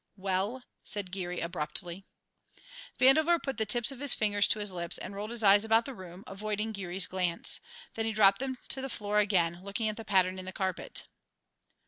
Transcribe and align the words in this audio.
"Well?" 0.17 0.63
said 0.83 1.11
Geary 1.11 1.41
abruptly. 1.41 2.07
Vandover 2.99 3.37
put 3.39 3.57
the 3.57 3.67
tips 3.67 3.91
of 3.91 3.99
his 3.99 4.15
fingers 4.15 4.47
to 4.47 4.57
his 4.57 4.71
lips 4.71 4.97
and 4.97 5.13
rolled 5.13 5.29
his 5.29 5.43
eyes 5.43 5.63
about 5.63 5.85
the 5.85 5.93
room, 5.93 6.23
avoiding 6.25 6.71
Geary's 6.71 7.05
glance; 7.05 7.59
then 7.93 8.05
he 8.07 8.11
dropped 8.11 8.39
them 8.39 8.57
to 8.69 8.81
the 8.81 8.89
floor 8.89 9.19
again, 9.19 9.59
looking 9.63 9.87
at 9.89 9.97
the 9.97 10.03
pattern 10.03 10.39
in 10.39 10.45
the 10.45 10.51
carpet. 10.51 11.03